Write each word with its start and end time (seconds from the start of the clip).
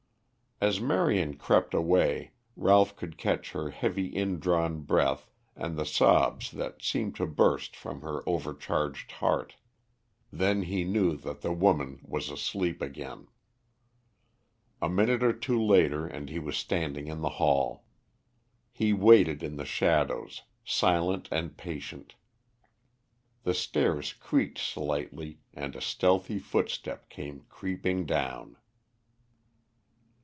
As 0.63 0.79
Marion 0.79 1.37
crept 1.37 1.73
away 1.73 2.33
Ralph 2.55 2.95
could 2.95 3.17
catch 3.17 3.53
her 3.53 3.71
heavy 3.71 4.09
indrawn 4.15 4.81
breath 4.83 5.27
and 5.55 5.75
the 5.75 5.87
sobs 5.87 6.51
that 6.51 6.83
seemed 6.83 7.15
to 7.15 7.25
burst 7.25 7.75
from 7.75 8.01
her 8.01 8.21
overcharged 8.29 9.13
heart. 9.13 9.55
Then 10.31 10.61
he 10.61 10.83
knew 10.83 11.15
that 11.17 11.41
the 11.41 11.51
woman 11.51 11.99
was 12.03 12.29
asleep 12.29 12.79
again. 12.79 13.27
A 14.83 14.87
minute 14.87 15.23
or 15.23 15.33
two 15.33 15.59
later 15.59 16.05
and 16.05 16.29
he 16.29 16.37
was 16.37 16.57
standing 16.57 17.07
in 17.07 17.21
the 17.21 17.37
hall. 17.41 17.83
He 18.71 18.93
waited 18.93 19.41
in 19.41 19.57
shadow, 19.65 20.27
silent 20.63 21.27
and 21.31 21.57
patient. 21.57 22.13
The 23.41 23.55
stairs 23.55 24.13
creaked 24.13 24.59
slightly 24.59 25.39
and 25.55 25.75
a 25.75 25.81
stealthy 25.81 26.37
footstep 26.37 27.09
came 27.09 27.45
creeping 27.49 28.05
down. 28.05 28.57